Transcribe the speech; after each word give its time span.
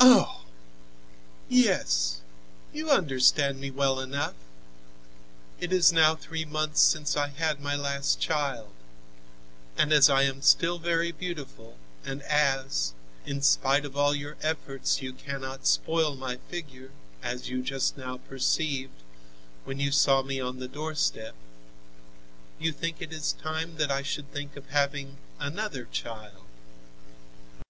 "Oh! 0.00 0.46
yes; 1.46 2.22
you 2.72 2.88
understand 2.88 3.60
me 3.60 3.70
well 3.70 4.00
enough. 4.00 4.32
It 5.60 5.74
is 5.74 5.92
now 5.92 6.14
three 6.14 6.46
months 6.46 6.80
since 6.80 7.14
I 7.14 7.28
had 7.28 7.60
my 7.60 7.76
last 7.76 8.18
child, 8.18 8.72
and 9.76 9.92
as 9.92 10.08
I 10.08 10.22
am 10.22 10.40
still 10.40 10.78
very 10.78 11.12
beautiful, 11.12 11.76
and 12.02 12.22
as, 12.22 12.94
in 13.26 13.42
spite 13.42 13.84
of 13.84 13.94
all 13.94 14.14
your 14.14 14.38
efforts 14.40 15.02
you 15.02 15.12
cannot 15.12 15.66
spoil 15.66 16.16
my 16.16 16.38
figure, 16.48 16.90
as 17.22 17.50
you 17.50 17.60
just 17.62 17.98
now 17.98 18.16
perceived, 18.16 19.02
when 19.66 19.78
you 19.78 19.92
saw 19.92 20.22
me 20.22 20.40
on 20.40 20.60
the 20.60 20.66
doorstep, 20.68 21.34
you 22.58 22.72
think 22.72 23.02
it 23.02 23.12
is 23.12 23.34
time 23.34 23.76
that 23.76 23.90
I 23.90 24.00
should 24.00 24.32
think 24.32 24.56
of 24.56 24.70
having 24.70 25.18
another 25.38 25.84
child." 25.92 26.46